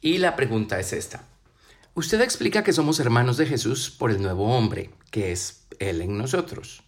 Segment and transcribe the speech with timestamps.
[0.00, 1.24] Y la pregunta es esta.
[1.94, 6.16] Usted explica que somos hermanos de Jesús por el nuevo hombre, que es Él en
[6.16, 6.82] nosotros.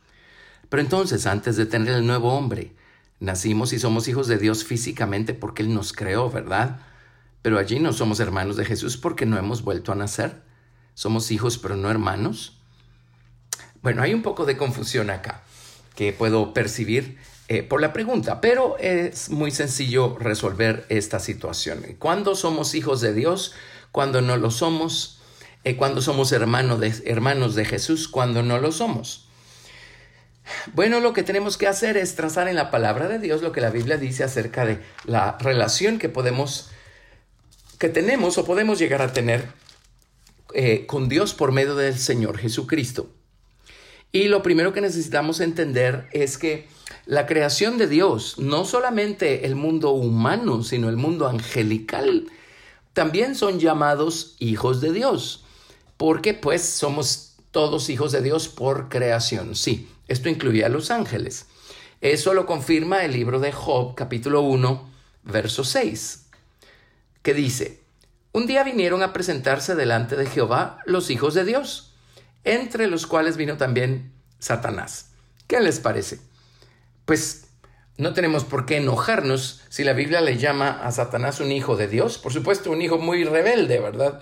[0.71, 2.73] Pero entonces, antes de tener el nuevo hombre,
[3.21, 6.81] nacimos y somos hijos de Dios físicamente porque Él nos creó, ¿verdad?
[7.43, 10.41] Pero allí no somos hermanos de Jesús porque no hemos vuelto a nacer.
[10.95, 12.59] Somos hijos pero no hermanos.
[13.83, 15.43] Bueno, hay un poco de confusión acá
[15.97, 17.19] que puedo percibir
[17.49, 21.85] eh, por la pregunta, pero es muy sencillo resolver esta situación.
[21.99, 23.55] ¿Cuándo somos hijos de Dios?
[23.91, 25.21] ¿Cuándo no lo somos?
[25.65, 28.09] Eh, ¿Cuándo somos hermanos de, hermanos de Jesús?
[28.09, 29.29] ¿Cuándo no lo somos?
[30.75, 33.61] Bueno, lo que tenemos que hacer es trazar en la palabra de Dios lo que
[33.61, 36.71] la Biblia dice acerca de la relación que podemos,
[37.79, 39.47] que tenemos o podemos llegar a tener
[40.55, 43.11] eh, con Dios por medio del Señor Jesucristo.
[44.11, 46.69] Y lo primero que necesitamos entender es que
[47.07, 52.27] la creación de Dios, no solamente el mundo humano, sino el mundo angelical,
[52.93, 55.45] también son llamados hijos de Dios,
[55.97, 59.57] porque pues somos todos hijos de Dios por creación.
[59.57, 61.47] Sí, esto incluye a los ángeles.
[62.01, 64.91] Eso lo confirma el libro de Job, capítulo 1,
[65.23, 66.27] verso 6,
[67.23, 67.81] que dice,
[68.33, 71.95] un día vinieron a presentarse delante de Jehová los hijos de Dios,
[72.45, 75.11] entre los cuales vino también Satanás.
[75.47, 76.32] ¿Qué les parece?
[77.05, 77.49] Pues
[77.99, 81.89] no tenemos por qué enojarnos si la Biblia le llama a Satanás un hijo de
[81.89, 82.19] Dios.
[82.19, 84.21] Por supuesto, un hijo muy rebelde, ¿verdad?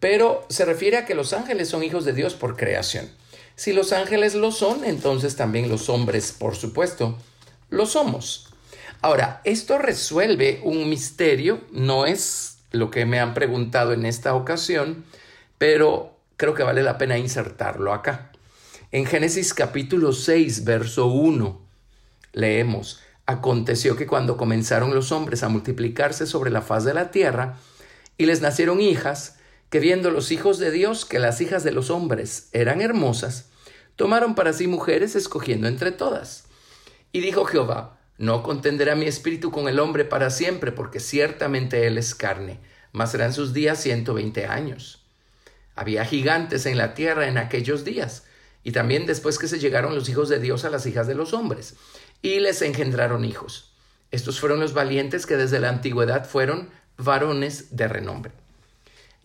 [0.00, 3.10] Pero se refiere a que los ángeles son hijos de Dios por creación.
[3.54, 7.18] Si los ángeles lo son, entonces también los hombres, por supuesto,
[7.70, 8.48] lo somos.
[9.00, 15.04] Ahora, esto resuelve un misterio, no es lo que me han preguntado en esta ocasión,
[15.58, 18.32] pero creo que vale la pena insertarlo acá.
[18.90, 21.61] En Génesis capítulo 6, verso 1,
[22.32, 27.56] leemos, Aconteció que cuando comenzaron los hombres a multiplicarse sobre la faz de la tierra,
[28.18, 29.38] y les nacieron hijas,
[29.70, 33.48] que viendo los hijos de Dios que las hijas de los hombres eran hermosas,
[33.96, 36.44] tomaron para sí mujeres escogiendo entre todas.
[37.12, 41.98] Y dijo Jehová, no contenderá mi espíritu con el hombre para siempre, porque ciertamente él
[41.98, 42.58] es carne,
[42.90, 45.04] mas serán sus días ciento veinte años.
[45.74, 48.24] Había gigantes en la tierra en aquellos días,
[48.64, 51.32] y también después que se llegaron los hijos de Dios a las hijas de los
[51.32, 51.76] hombres,
[52.22, 53.72] y les engendraron hijos.
[54.10, 58.32] Estos fueron los valientes que desde la antigüedad fueron varones de renombre.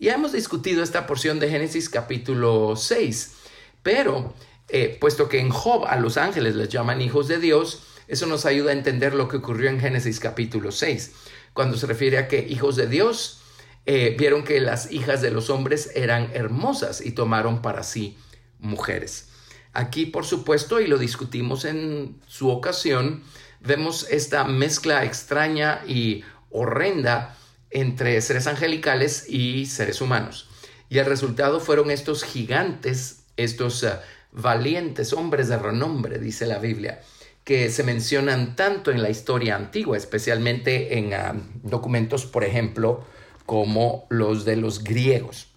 [0.00, 3.34] Ya hemos discutido esta porción de Génesis capítulo 6,
[3.82, 4.34] pero
[4.68, 8.46] eh, puesto que en Job a los ángeles les llaman hijos de Dios, eso nos
[8.46, 11.12] ayuda a entender lo que ocurrió en Génesis capítulo 6,
[11.52, 13.40] cuando se refiere a que hijos de Dios
[13.86, 18.16] eh, vieron que las hijas de los hombres eran hermosas y tomaron para sí
[18.58, 19.27] mujeres.
[19.72, 23.22] Aquí, por supuesto, y lo discutimos en su ocasión,
[23.60, 27.36] vemos esta mezcla extraña y horrenda
[27.70, 30.48] entre seres angelicales y seres humanos.
[30.88, 33.88] Y el resultado fueron estos gigantes, estos uh,
[34.32, 37.02] valientes hombres de renombre, dice la Biblia,
[37.44, 43.04] que se mencionan tanto en la historia antigua, especialmente en uh, documentos, por ejemplo,
[43.44, 45.48] como los de los griegos.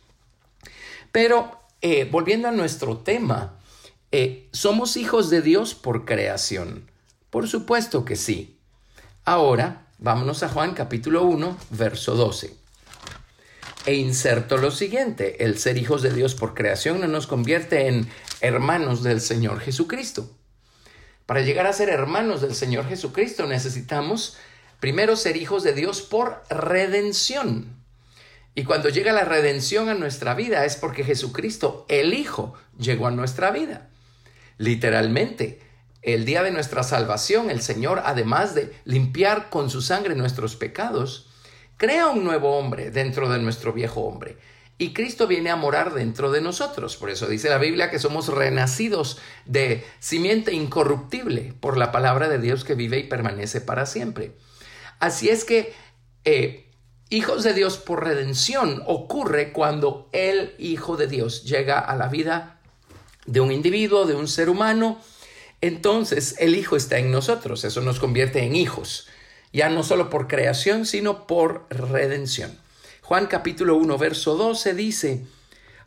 [1.11, 3.57] Pero eh, volviendo a nuestro tema,
[4.11, 6.89] eh, ¿somos hijos de Dios por creación?
[7.29, 8.57] Por supuesto que sí.
[9.23, 12.53] Ahora, vámonos a Juan capítulo 1, verso 12.
[13.85, 18.09] E inserto lo siguiente, el ser hijos de Dios por creación no nos convierte en
[18.41, 20.29] hermanos del Señor Jesucristo.
[21.25, 24.37] Para llegar a ser hermanos del Señor Jesucristo necesitamos
[24.81, 27.81] primero ser hijos de Dios por redención.
[28.53, 33.11] Y cuando llega la redención a nuestra vida es porque Jesucristo, el Hijo, llegó a
[33.11, 33.87] nuestra vida.
[34.61, 35.59] Literalmente,
[36.03, 41.27] el día de nuestra salvación, el Señor, además de limpiar con su sangre nuestros pecados,
[41.77, 44.37] crea un nuevo hombre dentro de nuestro viejo hombre.
[44.77, 46.95] Y Cristo viene a morar dentro de nosotros.
[46.95, 49.17] Por eso dice la Biblia que somos renacidos
[49.47, 54.33] de simiente incorruptible por la palabra de Dios que vive y permanece para siempre.
[54.99, 55.73] Así es que
[56.23, 56.69] eh,
[57.09, 62.60] hijos de Dios por redención ocurre cuando el Hijo de Dios llega a la vida
[63.25, 64.99] de un individuo, de un ser humano,
[65.61, 69.07] entonces el Hijo está en nosotros, eso nos convierte en hijos.
[69.53, 72.57] ya no solo por creación, sino por redención.
[73.01, 75.25] Juan capítulo 1, verso 12 dice,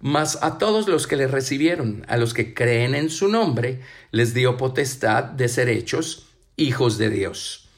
[0.01, 3.81] Mas a todos los que le recibieron, a los que creen en su nombre,
[4.11, 6.27] les dio potestad de ser hechos
[6.57, 7.71] hijos de Dios.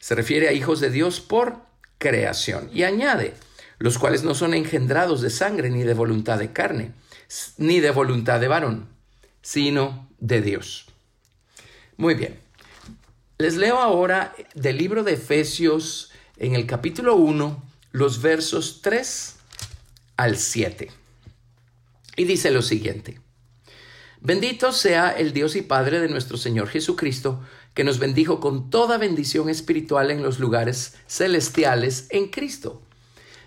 [0.00, 1.58] Se refiere a hijos de Dios por
[1.98, 2.68] creación.
[2.72, 3.34] Y añade,
[3.78, 6.92] los cuales no son engendrados de sangre ni de voluntad de carne,
[7.56, 8.88] ni de voluntad de varón,
[9.42, 10.86] sino de Dios.
[11.96, 12.38] Muy bien.
[13.38, 19.36] Les leo ahora del libro de Efesios en el capítulo 1, los versos 3
[20.16, 20.90] al 7.
[22.16, 23.20] Y dice lo siguiente.
[24.20, 27.42] Bendito sea el Dios y Padre de nuestro Señor Jesucristo,
[27.72, 32.82] que nos bendijo con toda bendición espiritual en los lugares celestiales en Cristo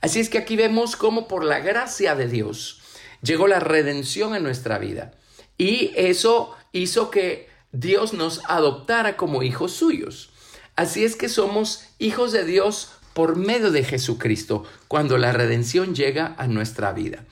[0.00, 2.80] Así es que aquí vemos cómo por la gracia de Dios
[3.22, 5.12] llegó la redención en nuestra vida.
[5.58, 10.30] Y eso hizo que Dios nos adoptara como hijos suyos.
[10.74, 16.34] Así es que somos hijos de Dios por medio de Jesucristo cuando la redención llega
[16.38, 17.24] a nuestra vida.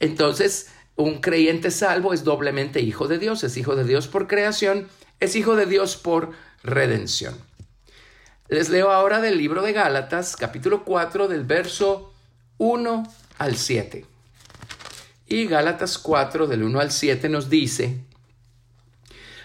[0.00, 4.88] Entonces, un creyente salvo es doblemente hijo de Dios, es hijo de Dios por creación,
[5.20, 6.32] es hijo de Dios por
[6.64, 7.36] redención.
[8.48, 12.07] Les leo ahora del libro de Gálatas, capítulo 4, del verso
[12.58, 14.04] 1 al 7.
[15.28, 18.00] Y Gálatas 4, del 1 al 7, nos dice,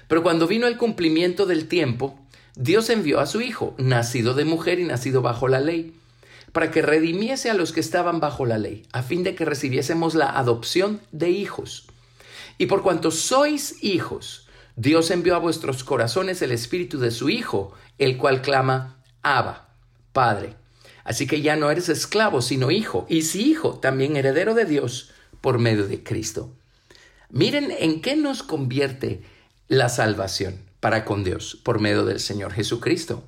[0.08, 2.20] Pero cuando vino el cumplimiento del tiempo,
[2.56, 5.96] Dios envió a su Hijo, nacido de mujer y nacido bajo la ley,
[6.52, 10.16] para que redimiese a los que estaban bajo la ley, a fin de que recibiésemos
[10.16, 11.88] la adopción de hijos.
[12.58, 17.74] Y por cuanto sois hijos, Dios envió a vuestros corazones el espíritu de su Hijo,
[18.00, 19.70] el cual clama, Abba,
[20.14, 20.63] Padre.
[21.04, 25.12] Así que ya no eres esclavo, sino hijo, y si hijo, también heredero de Dios
[25.42, 26.54] por medio de Cristo.
[27.30, 29.24] Miren en qué nos convierte
[29.68, 33.24] la salvación para con Dios por medio del Señor Jesucristo.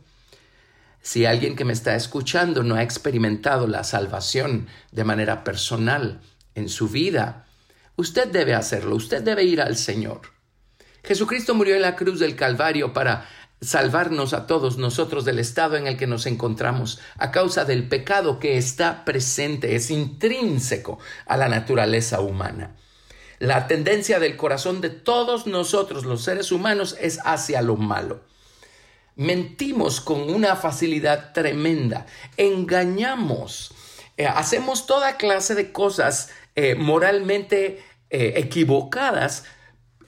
[1.02, 6.22] Si alguien que me está escuchando no ha experimentado la salvación de manera personal
[6.56, 7.46] en su vida,
[7.96, 10.22] usted debe hacerlo, usted debe ir al Señor.
[11.04, 13.28] Jesucristo murió en la cruz del Calvario para
[13.66, 18.40] salvarnos a todos nosotros del estado en el que nos encontramos a causa del pecado
[18.40, 22.76] que está presente, es intrínseco a la naturaleza humana.
[23.40, 28.22] La tendencia del corazón de todos nosotros, los seres humanos, es hacia lo malo.
[29.16, 32.06] Mentimos con una facilidad tremenda,
[32.38, 33.74] engañamos,
[34.18, 39.44] eh, hacemos toda clase de cosas eh, moralmente eh, equivocadas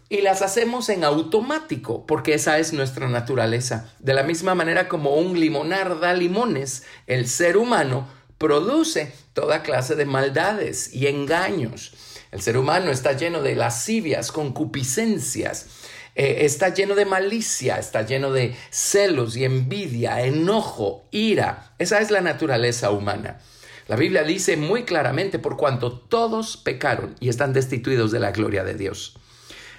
[0.09, 3.93] y las hacemos en automático, porque esa es nuestra naturaleza.
[3.99, 8.07] De la misma manera como un limonar da limones, el ser humano
[8.37, 11.93] produce toda clase de maldades y engaños.
[12.31, 15.67] El ser humano está lleno de lascivias, concupiscencias,
[16.15, 21.73] eh, está lleno de malicia, está lleno de celos y envidia, enojo, ira.
[21.79, 23.39] Esa es la naturaleza humana.
[23.87, 28.63] La Biblia dice muy claramente por cuanto todos pecaron y están destituidos de la gloria
[28.63, 29.17] de Dios.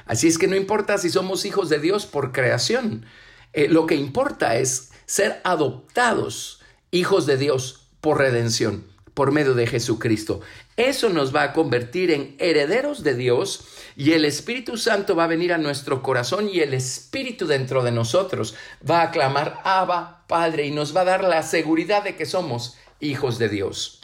[0.08, 3.04] Así es que no importa si somos hijos de Dios por creación,
[3.52, 6.60] eh, lo que importa es ser adoptados
[6.90, 10.40] hijos de Dios por redención, por medio de Jesucristo.
[10.78, 15.28] Eso nos va a convertir en herederos de Dios y el Espíritu Santo va a
[15.28, 18.54] venir a nuestro corazón y el Espíritu dentro de nosotros
[18.88, 22.76] va a clamar Abba, Padre, y nos va a dar la seguridad de que somos
[23.00, 24.00] hijos de Dios.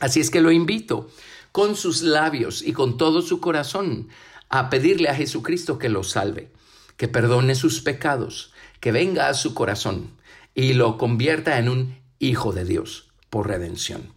[0.00, 1.08] Así es que lo invito
[1.52, 4.08] con sus labios y con todo su corazón
[4.48, 6.50] a pedirle a Jesucristo que lo salve,
[6.96, 10.12] que perdone sus pecados, que venga a su corazón
[10.54, 14.12] y lo convierta en un hijo de Dios por redención.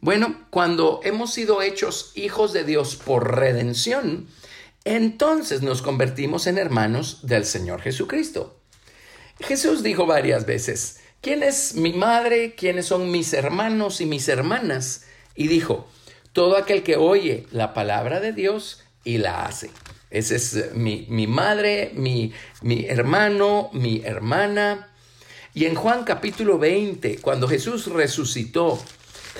[0.00, 4.26] Bueno, cuando hemos sido hechos hijos de Dios por redención,
[4.84, 8.60] entonces nos convertimos en hermanos del Señor Jesucristo.
[9.40, 12.54] Jesús dijo varias veces, ¿quién es mi madre?
[12.54, 15.06] ¿Quiénes son mis hermanos y mis hermanas?
[15.34, 15.88] Y dijo,
[16.34, 19.70] todo aquel que oye la palabra de Dios y la hace.
[20.10, 22.32] Ese es eh, mi, madre, mi,
[22.62, 24.88] mi hermano, mi hermana.
[25.54, 28.80] Y en Juan capítulo 20, cuando Jesús resucitó,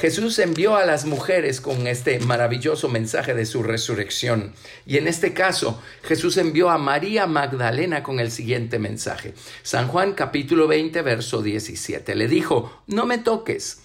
[0.01, 4.53] Jesús envió a las mujeres con este maravilloso mensaje de su resurrección.
[4.85, 9.35] Y en este caso, Jesús envió a María Magdalena con el siguiente mensaje.
[9.63, 12.17] San Juan capítulo 20, verso 17.
[12.17, 13.83] Le dijo, no me toques,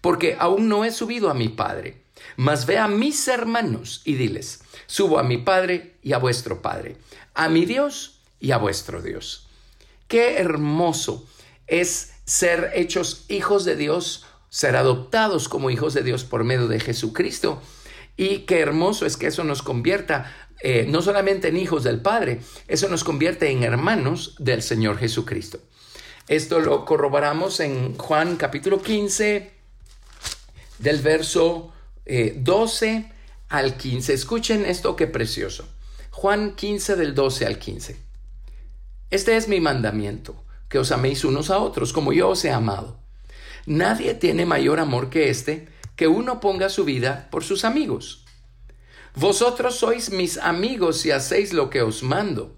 [0.00, 2.01] porque aún no he subido a mi Padre.
[2.36, 6.96] Mas ve a mis hermanos y diles, subo a mi Padre y a vuestro Padre,
[7.34, 9.48] a mi Dios y a vuestro Dios.
[10.08, 11.26] Qué hermoso
[11.66, 16.78] es ser hechos hijos de Dios ser adoptados como hijos de Dios por medio de
[16.78, 17.62] Jesucristo.
[18.18, 22.42] Y qué hermoso es que eso nos convierta eh, no solamente en hijos del Padre,
[22.68, 25.58] eso nos convierte en hermanos del Señor Jesucristo.
[26.28, 29.50] Esto lo corroboramos en Juan capítulo 15,
[30.80, 31.71] del verso
[32.06, 33.12] 12 eh,
[33.48, 34.12] al 15.
[34.12, 35.68] Escuchen esto qué precioso.
[36.10, 37.96] Juan 15 del 12 al 15.
[39.10, 42.98] Este es mi mandamiento, que os améis unos a otros como yo os he amado.
[43.66, 48.24] Nadie tiene mayor amor que este, que uno ponga su vida por sus amigos.
[49.14, 52.56] Vosotros sois mis amigos si hacéis lo que os mando.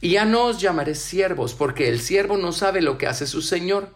[0.00, 3.42] Y ya no os llamaré siervos, porque el siervo no sabe lo que hace su
[3.42, 3.94] Señor.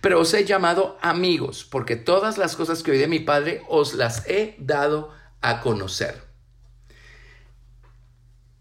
[0.00, 3.94] Pero os he llamado amigos, porque todas las cosas que oí de mi Padre os
[3.94, 6.22] las he dado a conocer.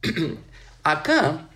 [0.83, 1.49] Acá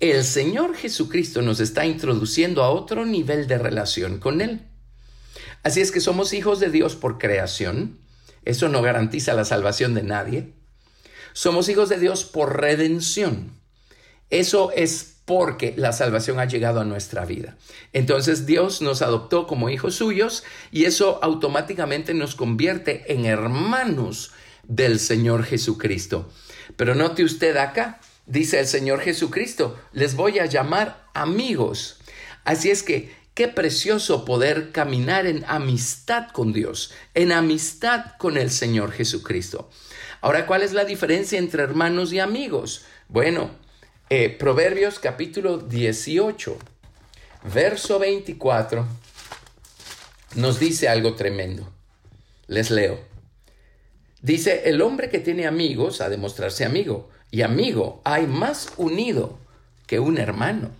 [0.00, 4.60] el Señor Jesucristo nos está introduciendo a otro nivel de relación con Él.
[5.62, 7.98] Así es que somos hijos de Dios por creación.
[8.44, 10.52] Eso no garantiza la salvación de nadie.
[11.32, 13.52] Somos hijos de Dios por redención.
[14.34, 17.56] Eso es porque la salvación ha llegado a nuestra vida.
[17.92, 24.32] Entonces Dios nos adoptó como hijos suyos y eso automáticamente nos convierte en hermanos
[24.64, 26.28] del Señor Jesucristo.
[26.74, 31.98] Pero note usted acá, dice el Señor Jesucristo, les voy a llamar amigos.
[32.42, 38.50] Así es que qué precioso poder caminar en amistad con Dios, en amistad con el
[38.50, 39.70] Señor Jesucristo.
[40.20, 42.84] Ahora, ¿cuál es la diferencia entre hermanos y amigos?
[43.08, 43.62] Bueno,
[44.10, 46.58] eh, Proverbios capítulo 18,
[47.54, 48.86] verso 24,
[50.34, 51.72] nos dice algo tremendo.
[52.46, 53.00] Les leo.
[54.20, 59.38] Dice, el hombre que tiene amigos ha de mostrarse amigo, y amigo hay más unido
[59.86, 60.70] que un hermano.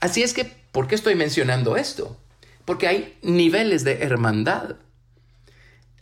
[0.00, 2.16] Así es que, ¿por qué estoy mencionando esto?
[2.64, 4.76] Porque hay niveles de hermandad.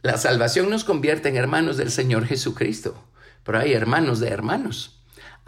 [0.02, 2.94] La salvación nos convierte en hermanos del Señor Jesucristo,
[3.42, 5.00] pero hay hermanos de hermanos.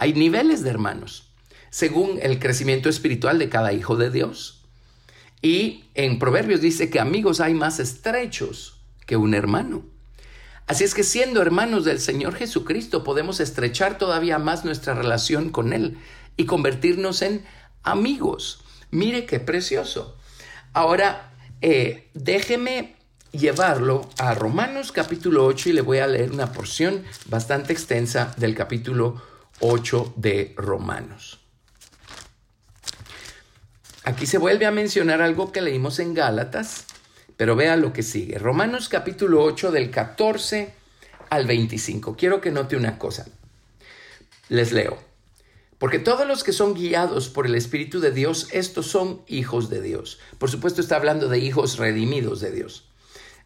[0.02, 1.28] Hay niveles de hermanos,
[1.71, 4.64] según el crecimiento espiritual de cada hijo de Dios.
[5.40, 9.85] Y en Proverbios dice que amigos hay más estrechos que un hermano.
[10.66, 15.73] Así es que siendo hermanos del Señor Jesucristo podemos estrechar todavía más nuestra relación con
[15.73, 15.99] Él
[16.37, 17.44] y convertirnos en
[17.85, 18.64] amigos.
[18.90, 20.16] Mire qué precioso.
[20.73, 22.97] Ahora, eh, déjeme
[23.30, 28.56] llevarlo a Romanos capítulo 8 y le voy a leer una porción bastante extensa del
[28.56, 29.30] capítulo
[29.62, 31.40] 8 de Romanos.
[34.04, 36.87] Aquí se vuelve a mencionar algo que leímos en Gálatas
[37.42, 38.38] pero vea lo que sigue.
[38.38, 40.73] Romanos capítulo 8 del 14
[41.28, 42.16] al 25.
[42.16, 43.26] Quiero que note una cosa.
[44.49, 44.97] Les leo.
[45.78, 49.83] Porque todos los que son guiados por el Espíritu de Dios, estos son hijos de
[49.83, 50.21] Dios.
[50.38, 52.88] Por supuesto está hablando de hijos redimidos de Dios.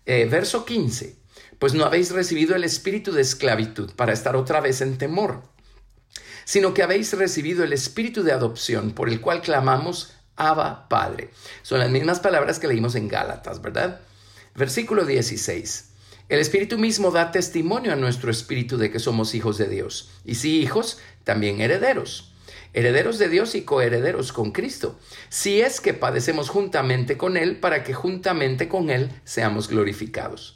[0.05, 1.17] Eh, verso 15.
[1.59, 5.43] Pues no habéis recibido el espíritu de esclavitud para estar otra vez en temor,
[6.47, 11.31] sino que habéis recibido el espíritu de adopción por el cual clamamos, Abba Padre.
[11.63, 14.01] Son las mismas palabras que leímos en Gálatas, ¿verdad?
[14.55, 15.91] Versículo 16.
[16.29, 20.11] El Espíritu mismo da testimonio a nuestro espíritu de que somos hijos de Dios.
[20.25, 22.33] Y si hijos, también herederos.
[22.73, 25.01] Herederos de Dios y coherederos con Cristo.
[25.29, 30.56] Si es que padecemos juntamente con Él para que juntamente con Él seamos glorificados.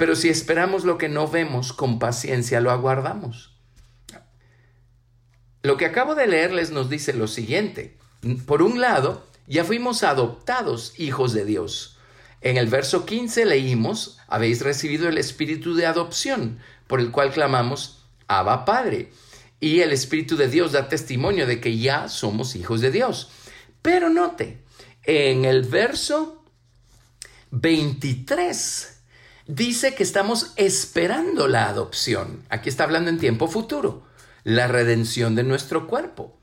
[0.00, 3.54] Pero si esperamos lo que no vemos, con paciencia lo aguardamos.
[5.62, 7.98] Lo que acabo de leerles nos dice lo siguiente.
[8.46, 11.98] Por un lado, ya fuimos adoptados hijos de Dios.
[12.40, 18.02] En el verso 15 leímos, habéis recibido el espíritu de adopción, por el cual clamamos,
[18.26, 19.12] Abba Padre.
[19.60, 23.30] Y el Espíritu de Dios da testimonio de que ya somos hijos de Dios.
[23.82, 24.64] Pero note,
[25.04, 26.42] en el verso
[27.50, 28.99] 23
[29.54, 32.44] dice que estamos esperando la adopción.
[32.48, 34.06] Aquí está hablando en tiempo futuro,
[34.44, 36.38] la redención de nuestro cuerpo.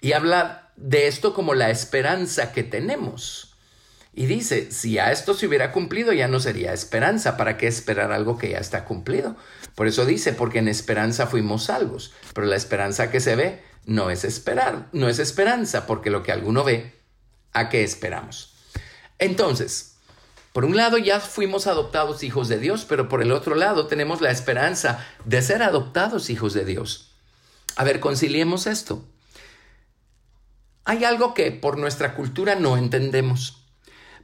[0.00, 3.54] Y habla de esto como la esperanza que tenemos.
[4.12, 8.10] Y dice, si a esto se hubiera cumplido ya no sería esperanza, ¿para qué esperar
[8.10, 9.36] algo que ya está cumplido?
[9.76, 14.10] Por eso dice, porque en esperanza fuimos salvos, pero la esperanza que se ve no
[14.10, 16.92] es esperar, no es esperanza, porque lo que alguno ve,
[17.52, 18.56] ¿a qué esperamos?
[19.18, 19.98] Entonces,
[20.52, 24.20] por un lado ya fuimos adoptados hijos de Dios, pero por el otro lado tenemos
[24.20, 27.12] la esperanza de ser adoptados hijos de Dios.
[27.76, 29.04] A ver, conciliemos esto.
[30.84, 33.62] Hay algo que por nuestra cultura no entendemos.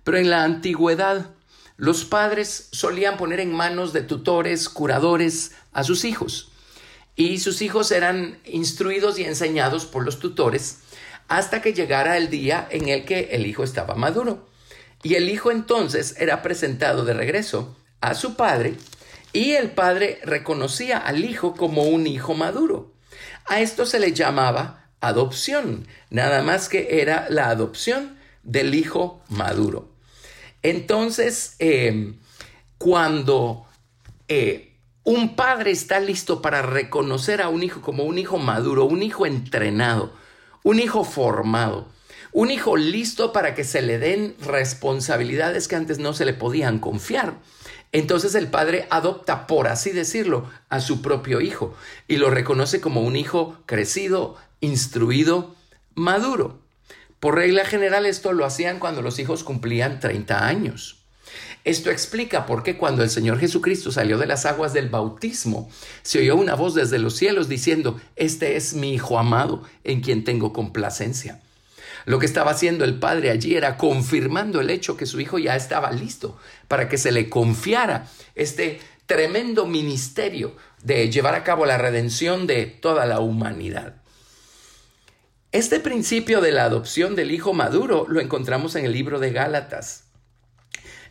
[0.02, 1.30] Pero en la antigüedad,
[1.76, 6.50] los padres solían poner en manos de tutores, curadores a sus hijos.
[7.14, 10.78] Y sus hijos eran instruidos y enseñados por los tutores
[11.28, 14.46] hasta que llegara el día en el que el hijo estaba maduro.
[15.02, 18.76] Y el hijo entonces era presentado de regreso a su padre
[19.32, 22.92] y el padre reconocía al hijo como un hijo maduro.
[23.46, 29.90] A esto se le llamaba adopción, nada más que era la adopción del hijo maduro.
[30.62, 32.14] Entonces, eh,
[32.78, 33.66] cuando
[34.28, 39.02] eh, un padre está listo para reconocer a un hijo como un hijo maduro, un
[39.02, 40.12] hijo entrenado,
[40.64, 41.88] un hijo formado,
[42.36, 46.80] un hijo listo para que se le den responsabilidades que antes no se le podían
[46.80, 47.38] confiar.
[47.92, 51.74] Entonces el padre adopta, por así decirlo, a su propio hijo
[52.06, 55.54] y lo reconoce como un hijo crecido, instruido,
[55.94, 56.58] maduro.
[57.20, 60.98] Por regla general esto lo hacían cuando los hijos cumplían 30 años.
[61.64, 65.70] Esto explica por qué cuando el Señor Jesucristo salió de las aguas del bautismo,
[66.02, 70.22] se oyó una voz desde los cielos diciendo, Este es mi Hijo amado, en quien
[70.22, 71.40] tengo complacencia.
[72.06, 75.56] Lo que estaba haciendo el Padre allí era confirmando el hecho que su Hijo ya
[75.56, 76.38] estaba listo
[76.68, 82.66] para que se le confiara este tremendo ministerio de llevar a cabo la redención de
[82.66, 83.96] toda la humanidad.
[85.50, 90.04] Este principio de la adopción del hijo maduro lo encontramos en el libro de Gálatas.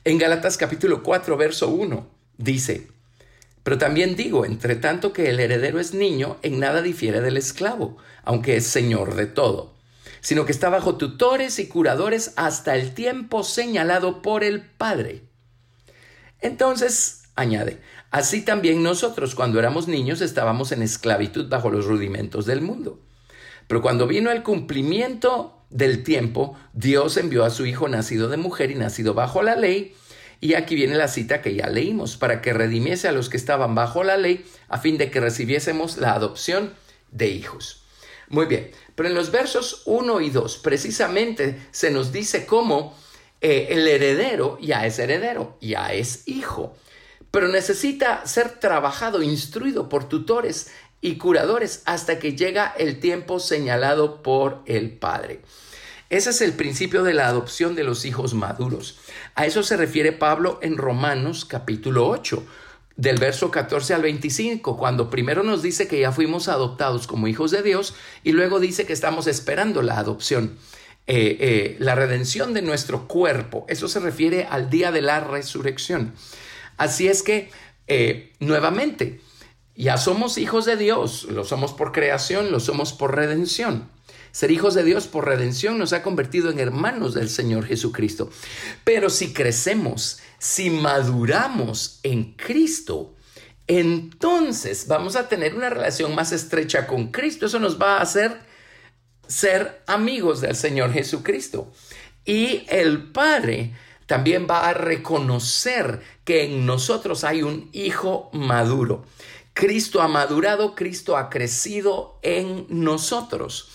[0.05, 2.87] En Gálatas capítulo 4, verso 1, dice,
[3.63, 7.97] pero también digo, entre tanto que el heredero es niño, en nada difiere del esclavo,
[8.23, 9.74] aunque es señor de todo,
[10.25, 15.21] sino que está bajo tutores y curadores hasta el tiempo señalado por el Padre.
[16.41, 22.61] Entonces, añade, así también nosotros cuando éramos niños estábamos en esclavitud bajo los rudimentos del
[22.61, 22.99] mundo.
[23.67, 28.71] Pero cuando vino el cumplimiento del tiempo, Dios envió a su Hijo nacido de mujer
[28.71, 29.95] y nacido bajo la ley.
[30.41, 33.75] Y aquí viene la cita que ya leímos, para que redimiese a los que estaban
[33.75, 36.73] bajo la ley, a fin de que recibiésemos la adopción
[37.11, 37.84] de hijos.
[38.29, 42.95] Muy bien, pero en los versos 1 y 2 precisamente se nos dice cómo
[43.41, 46.75] eh, el heredero ya es heredero, ya es hijo,
[47.29, 54.23] pero necesita ser trabajado, instruido por tutores y curadores hasta que llega el tiempo señalado
[54.23, 55.41] por el Padre.
[56.09, 58.97] Ese es el principio de la adopción de los hijos maduros.
[59.35, 62.43] A eso se refiere Pablo en Romanos capítulo 8,
[62.97, 67.51] del verso 14 al 25, cuando primero nos dice que ya fuimos adoptados como hijos
[67.51, 70.57] de Dios y luego dice que estamos esperando la adopción,
[71.07, 73.65] eh, eh, la redención de nuestro cuerpo.
[73.67, 76.13] Eso se refiere al día de la resurrección.
[76.77, 77.49] Así es que,
[77.87, 79.19] eh, nuevamente,
[79.75, 83.89] ya somos hijos de Dios, lo somos por creación, lo somos por redención.
[84.35, 88.29] Ser hijos de Dios por redención nos ha convertido en hermanos del Señor Jesucristo.
[88.83, 93.15] Pero si crecemos, si maduramos en Cristo,
[93.65, 97.45] entonces vamos a tener una relación más estrecha con Cristo.
[97.45, 98.41] Eso nos va a hacer
[99.25, 101.71] ser amigos del Señor Jesucristo.
[102.25, 103.71] Y el Padre
[104.05, 109.05] también va a reconocer que en nosotros hay un hijo maduro.
[109.53, 113.69] Cristo ha madurado, Cristo ha crecido en nosotros.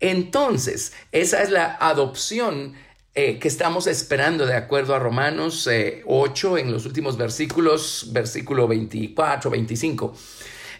[0.00, 2.74] Entonces, esa es la adopción
[3.14, 5.68] eh, que estamos esperando de acuerdo a Romanos
[6.04, 10.14] 8 eh, en los últimos versículos, versículo 24, 25.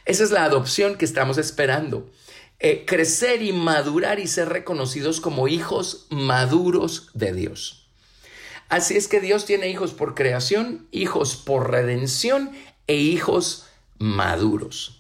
[0.05, 2.11] Esa es la adopción que estamos esperando.
[2.59, 7.87] Eh, crecer y madurar y ser reconocidos como hijos maduros de Dios.
[8.69, 12.53] Así es que Dios tiene hijos por creación, hijos por redención
[12.87, 13.67] e hijos
[13.99, 14.96] maduros.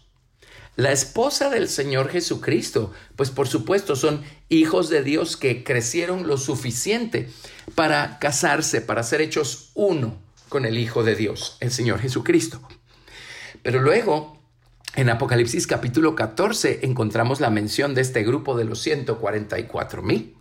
[0.76, 6.36] La esposa del Señor Jesucristo, pues por supuesto son hijos de Dios que crecieron lo
[6.36, 7.30] suficiente
[7.74, 10.18] para casarse, para ser hechos uno
[10.50, 12.60] con el Hijo de Dios, el Señor Jesucristo.
[13.62, 14.38] Pero luego,
[14.94, 20.35] en Apocalipsis capítulo 14, encontramos la mención de este grupo de los 144 mil.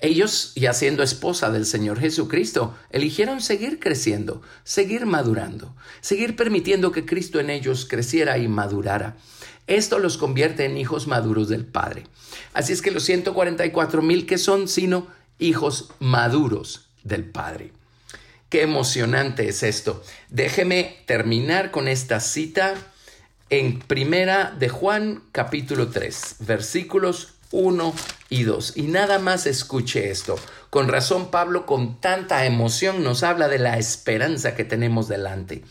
[0.00, 7.06] Ellos, ya siendo esposa del Señor Jesucristo, eligieron seguir creciendo, seguir madurando, seguir permitiendo que
[7.06, 9.16] Cristo en ellos creciera y madurara.
[9.66, 12.04] Esto los convierte en hijos maduros del Padre.
[12.52, 17.72] Así es que los 144 mil que son, sino hijos maduros del Padre.
[18.50, 20.04] Qué emocionante es esto.
[20.28, 22.74] Déjeme terminar con esta cita
[23.48, 27.94] en Primera de Juan capítulo 3, versículos 1
[28.28, 28.76] y 2.
[28.76, 30.36] Y nada más escuche esto.
[30.70, 35.64] Con razón Pablo con tanta emoción nos habla de la esperanza que tenemos delante.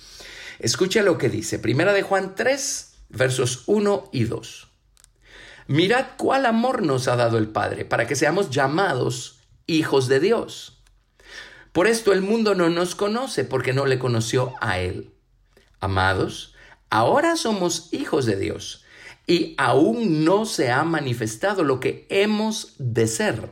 [0.59, 1.59] Escucha lo que dice.
[1.59, 4.67] Primera de Juan 3, versos 1 y 2.
[5.67, 10.79] Mirad cuál amor nos ha dado el Padre para que seamos llamados hijos de Dios.
[11.71, 15.11] Por esto el mundo no nos conoce porque no le conoció a Él.
[15.79, 16.53] Amados,
[16.89, 18.84] ahora somos hijos de Dios
[19.27, 23.49] y aún no se ha manifestado lo que hemos de ser.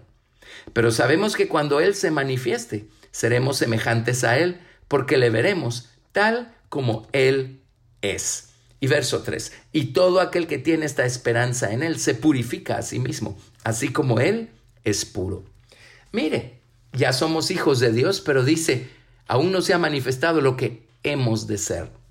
[0.73, 6.55] Pero sabemos que cuando Él se manifieste, seremos semejantes a Él, porque le veremos tal
[6.69, 7.61] como Él
[8.01, 8.49] es.
[8.79, 12.81] Y verso 3, y todo aquel que tiene esta esperanza en Él se purifica a
[12.81, 14.49] sí mismo, así como Él
[14.83, 15.45] es puro.
[16.11, 16.59] Mire,
[16.91, 18.89] ya somos hijos de Dios, pero dice,
[19.27, 22.02] aún no se ha manifestado lo que hemos de ser.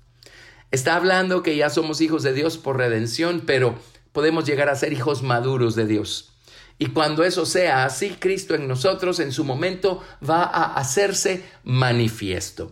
[0.73, 3.75] Está hablando que ya somos hijos de Dios por redención, pero
[4.11, 6.33] podemos llegar a ser hijos maduros de Dios.
[6.79, 12.71] Y cuando eso sea así, Cristo en nosotros en su momento va a hacerse manifiesto.